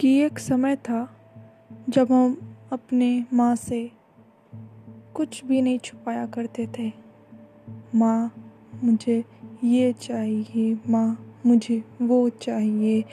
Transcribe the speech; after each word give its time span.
कि 0.00 0.18
एक 0.18 0.38
समय 0.38 0.76
था 0.76 1.16
जब 1.88 2.12
हम 2.12 2.56
अपने 2.72 3.26
माँ 3.32 3.56
से 3.56 3.92
कुछ 5.14 5.44
भी 5.44 5.62
नहीं 5.62 5.78
छुपाया 5.78 6.26
करते 6.26 6.68
थे। 6.78 6.92
माँ, 7.94 8.34
मुझे 8.84 9.24
ये 9.64 9.92
चाहिए, 9.92 10.78
माँ, 10.88 11.34
मुझे 11.46 11.84
वो 12.02 12.28
चाहिए, 12.28 13.04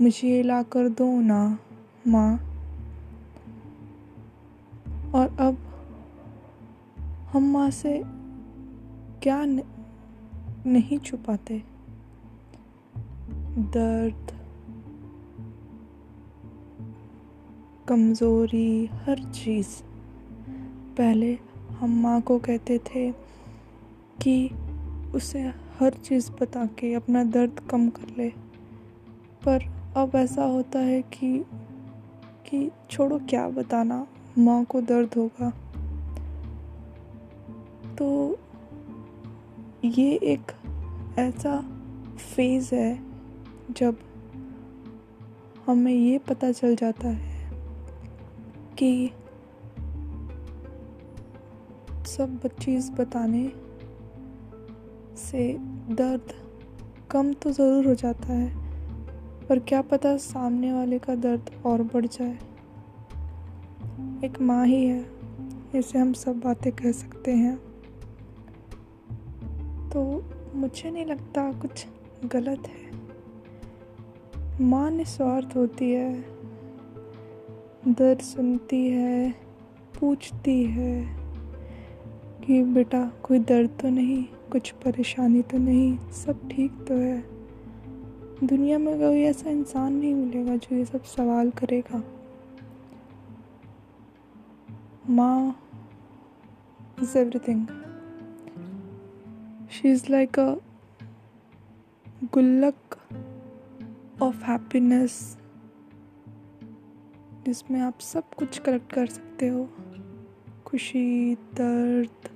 मुझे 0.00 0.28
ये 0.28 0.42
ला 0.42 0.62
कर 0.62 0.88
दो 0.88 1.20
ना, 1.20 1.58
माँ। 2.06 2.36
और 5.14 5.36
अब 5.40 5.58
हम 7.32 7.52
माँ 7.52 7.70
से 7.70 8.02
क्या 9.22 9.44
नहीं 10.66 10.98
छुपाते? 10.98 11.62
दर्द 13.58 14.39
कमज़ोरी, 17.90 18.86
हर 18.86 19.18
चीज़। 19.18 19.82
पहले 20.96 21.38
हम 21.78 22.02
माँ 22.02 22.20
को 22.20 22.38
कहते 22.38 22.78
थे 22.78 23.12
कि 24.22 24.50
उसे 25.14 25.40
हर 25.78 25.90
चीज़ 25.90 26.30
बता 26.40 26.66
के 26.66 26.94
अपना 26.94 27.24
दर्द 27.24 27.60
कम 27.70 27.88
कर 27.88 28.14
ले। 28.18 28.30
पर 29.44 29.62
अब 29.96 30.10
ऐसा 30.14 30.44
होता 30.44 30.78
है 30.78 31.02
कि 31.02 31.44
कि 32.46 32.70
छोड़ो 32.90 33.18
क्या 33.18 33.48
बताना, 33.48 34.06
माँ 34.38 34.64
को 34.64 34.80
दर्द 34.80 35.14
होगा। 35.16 35.50
तो 37.98 38.38
ये 39.84 40.14
एक 40.14 40.52
ऐसा 41.18 41.60
फ़ेज़ 42.36 42.74
है 42.74 43.00
जब 43.70 43.96
हमें 45.66 45.94
ये 45.94 46.18
पता 46.18 46.52
चल 46.52 46.76
जाता 46.76 47.08
है 47.08 47.29
कि 48.82 49.10
सब 52.06 52.46
चीज़ 52.60 52.92
बताने 52.92 53.52
से 55.16 55.58
दर्द 55.94 56.32
कम 57.10 57.32
तो 57.32 57.50
ज़रूर 57.52 57.86
हो 57.86 57.94
जाता 57.94 58.32
है, 58.32 58.52
पर 59.46 59.58
क्या 59.58 59.82
पता 59.82 60.16
सामने 60.16 60.72
वाले 60.72 60.98
का 60.98 61.14
दर्द 61.14 61.50
और 61.66 61.82
बढ़ 61.82 62.06
जाए। 62.06 62.38
एक 64.24 64.40
माँ 64.40 64.66
ही 64.66 64.86
है, 64.86 65.02
जिसे 65.72 65.98
हम 65.98 66.12
सब 66.12 66.40
बातें 66.40 66.72
कह 66.72 66.92
सकते 66.92 67.30
हैं। 67.30 67.56
तो 69.90 70.24
मुझे 70.54 70.90
नहीं 70.90 71.06
लगता 71.06 71.52
कुछ 71.52 71.86
गलत 72.24 72.62
है। 72.68 72.90
माँ 74.60 74.90
निस्वार्थ 74.90 75.56
होती 75.56 75.90
है। 75.90 76.39
दर्द 77.88 78.20
सुनती 78.20 78.88
है, 78.88 79.34
पूछती 80.00 80.64
है 80.64 81.16
कि, 82.46 82.62
बेटा, 82.62 83.12
कोई 83.22 83.38
दर्द 83.38 83.70
तो 83.82 83.88
नहीं? 83.88 84.24
कुछ 84.24 84.70
परेशानी 84.70 85.42
तो 85.42 85.58
नहीं? 85.58 85.98
सब 85.98 86.48
ठीक 86.48 86.72
तो 86.88 86.94
है? 86.94 87.24
दुनिया 88.44 88.78
में 88.78 88.98
कोई 88.98 89.22
ऐसा 89.22 89.50
इंसान 89.50 89.92
नहीं 89.92 90.14
मिलेगा 90.14 90.56
जो 90.56 90.76
ये 90.76 90.84
सब 90.84 91.02
सवाल 91.02 91.50
करेगा? 91.50 92.04
माँ 95.10 95.56
is 97.02 97.18
everything 97.18 97.66
she 99.70 99.88
is 99.88 100.04
like 100.10 100.38
a 100.38 100.54
गुल्लक 102.24 102.98
ऑफ़ 104.22 104.44
हैप्पीनेस 104.44 105.38
जिसमें 107.46 107.80
आप 107.80 108.00
सब 108.00 108.34
कुछ 108.34 108.58
कलेक्ट 108.58 108.92
कर 108.92 109.06
सकते 109.06 109.48
हो। 109.48 109.68
खुशी, 110.66 111.34
दर्द 111.34 112.28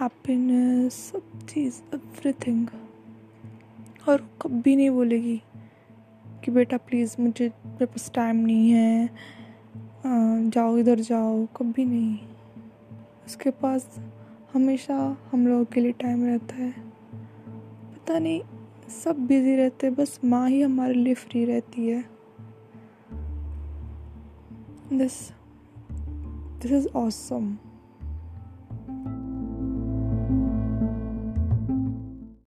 हैप्पीनेस 0.00 0.94
सब 0.94 1.46
चीज़ 1.46 1.80
एवरीथिंग 1.94 2.68
और 4.08 4.30
कभी 4.42 4.76
नहीं 4.76 4.90
बोलेगी 4.90 5.42
कि 6.44 6.50
बेटा 6.50 6.76
प्लीज़ 6.76 7.16
मुझे, 7.20 7.52
मेरे 7.66 7.86
पास 7.86 8.10
टाइम 8.14 8.36
नहीं 8.36 8.70
है। 8.70 9.10
जाओ, 10.50 10.78
इधर 10.78 11.00
जाओ। 11.00 11.46
कभी 11.46 11.84
नहीं। 11.84 12.18
उसके 13.26 13.50
पास 13.50 13.98
हमेशा 14.54 15.16
हम 15.32 15.46
लोगों 15.46 15.64
के 15.64 15.80
लिए 15.80 15.92
टाइम 15.92 16.24
रहता 16.24 16.54
है। 16.54 16.72
पता 17.94 18.18
नहीं, 18.18 18.42
सब 19.04 19.26
बिज़ी 19.26 19.56
रहते 19.56 19.86
हैं, 19.86 19.96
बस 19.96 20.20
माँ 20.24 20.48
ही 20.48 20.62
हमारे 20.62 20.94
लिए 20.94 21.14
फ्री 21.14 21.44
रहती 21.44 21.88
है। 21.88 22.19
This 24.90 25.32
this 26.58 26.72
is 26.72 26.88
awesome 26.94 27.60